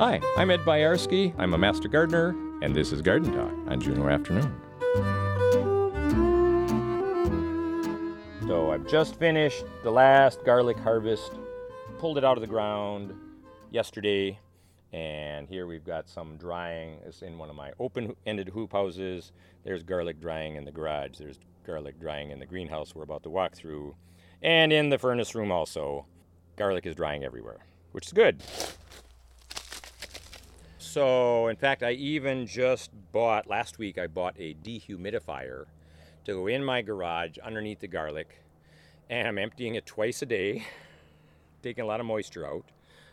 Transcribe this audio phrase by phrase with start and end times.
[0.00, 1.34] Hi, I'm Ed Buyarski.
[1.38, 2.28] I'm a master gardener,
[2.62, 4.54] and this is Garden Talk on Juneau Afternoon.
[8.46, 11.32] So I've just finished the last garlic harvest,
[11.98, 13.12] pulled it out of the ground
[13.72, 14.38] yesterday,
[14.92, 17.00] and here we've got some drying.
[17.04, 19.32] It's in one of my open-ended hoop houses.
[19.64, 21.18] There's garlic drying in the garage.
[21.18, 23.96] There's garlic drying in the greenhouse we're about to walk through,
[24.42, 26.06] and in the furnace room also.
[26.54, 28.40] Garlic is drying everywhere, which is good.
[30.90, 33.98] So, in fact, I even just bought last week.
[33.98, 35.66] I bought a dehumidifier
[36.24, 38.42] to go in my garage underneath the garlic,
[39.10, 40.64] and I'm emptying it twice a day,
[41.62, 42.64] taking a lot of moisture out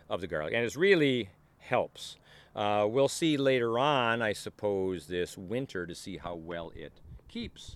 [0.10, 2.16] of the garlic, and it really helps.
[2.56, 6.94] Uh, we'll see later on, I suppose, this winter to see how well it
[7.28, 7.76] keeps.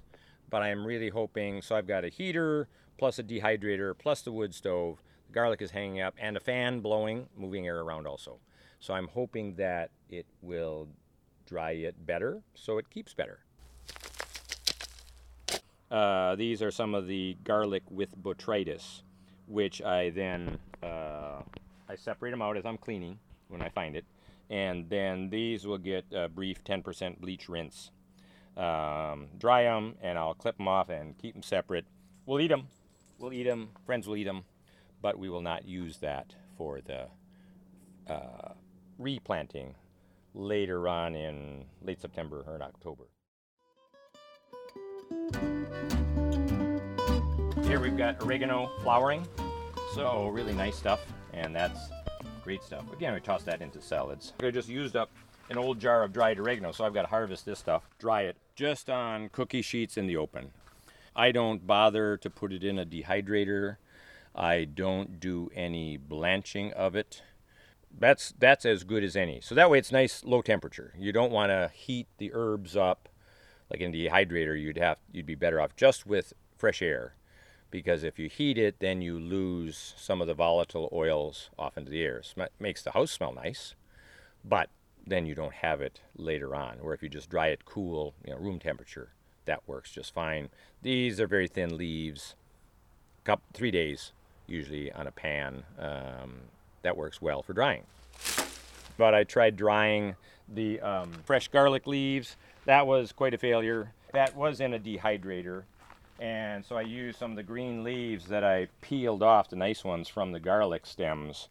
[0.49, 1.61] But I am really hoping.
[1.61, 5.03] So I've got a heater plus a dehydrator plus the wood stove.
[5.27, 8.39] The garlic is hanging up and a fan blowing, moving air around also.
[8.79, 10.87] So I'm hoping that it will
[11.45, 13.39] dry it better so it keeps better.
[15.91, 19.01] Uh, these are some of the garlic with botrytis,
[19.47, 21.41] which I then uh,
[21.89, 24.05] I separate them out as I'm cleaning when I find it,
[24.51, 27.89] and then these will get a brief 10% bleach rinse.
[28.55, 31.85] Um, dry them, and I'll clip them off and keep them separate.
[32.25, 32.67] We'll eat them.
[33.17, 33.69] We'll eat them.
[33.85, 34.43] Friends will eat them,
[35.01, 37.07] but we will not use that for the
[38.11, 38.53] uh,
[38.99, 39.73] replanting
[40.35, 43.05] later on in late September or in October.
[47.63, 49.25] Here we've got oregano flowering,
[49.95, 50.99] so really nice stuff,
[51.33, 51.79] and that's
[52.43, 52.91] great stuff.
[52.93, 54.33] Again, we toss that into salads.
[54.43, 55.09] I just used up
[55.49, 58.37] an old jar of dried oregano, so I've got to harvest this stuff, dry it
[58.55, 60.51] just on cookie sheets in the open.
[61.15, 63.77] I don't bother to put it in a dehydrator.
[64.35, 67.23] I don't do any blanching of it.
[67.97, 69.41] That's that's as good as any.
[69.41, 70.93] So that way it's nice low temperature.
[70.97, 73.09] You don't want to heat the herbs up
[73.69, 74.59] like in a dehydrator.
[74.59, 77.13] You'd have you'd be better off just with fresh air
[77.71, 81.91] because if you heat it, then you lose some of the volatile oils off into
[81.91, 82.21] the air.
[82.35, 83.75] It makes the house smell nice,
[84.43, 84.69] but
[85.05, 86.79] then you don't have it later on.
[86.81, 89.09] Or if you just dry it cool, you know, room temperature,
[89.45, 90.49] that works just fine.
[90.81, 92.35] These are very thin leaves,
[93.23, 94.13] couple, three days
[94.47, 95.63] usually on a pan.
[95.77, 96.41] Um,
[96.81, 97.83] that works well for drying.
[98.97, 100.15] But I tried drying
[100.47, 102.35] the um, fresh garlic leaves.
[102.65, 103.93] That was quite a failure.
[104.13, 105.63] That was in a dehydrator
[106.19, 109.83] and so I used some of the green leaves that I peeled off, the nice
[109.83, 111.47] ones from the garlic stems.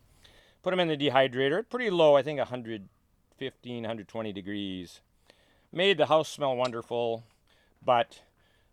[0.63, 5.01] Put them in the dehydrator, pretty low, I think 115, 120 degrees.
[5.73, 7.25] Made the house smell wonderful,
[7.83, 8.21] but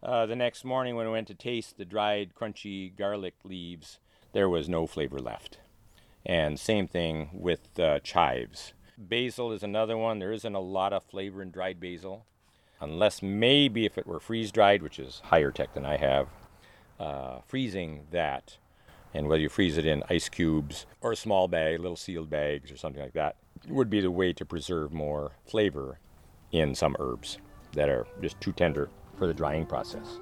[0.03, 3.99] uh, the next morning when I went to taste the dried, crunchy garlic leaves,
[4.33, 5.59] there was no flavor left.
[6.25, 8.73] And same thing with uh, chives.
[8.97, 10.19] Basil is another one.
[10.19, 12.25] There isn't a lot of flavor in dried basil
[12.79, 16.27] unless maybe if it were freeze dried, which is higher tech than I have,
[16.99, 18.57] uh, freezing that,
[19.13, 22.71] and whether you freeze it in ice cubes or a small bag, little sealed bags
[22.71, 23.35] or something like that,
[23.67, 25.99] would be the way to preserve more flavor
[26.51, 27.37] in some herbs
[27.73, 30.19] that are just too tender for the drying process.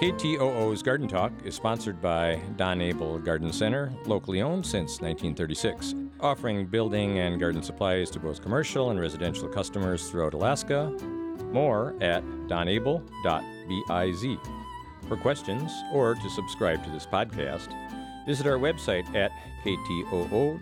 [0.00, 6.66] KTOO's Garden Talk is sponsored by Don Abel Garden Center, locally owned since 1936, offering
[6.66, 10.90] building and garden supplies to both commercial and residential customers throughout Alaska.
[11.52, 14.26] More at donable.biz.
[15.08, 17.68] For questions or to subscribe to this podcast,
[18.26, 19.30] visit our website at
[19.62, 20.60] ktoo.org.